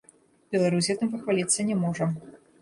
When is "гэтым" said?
0.93-1.11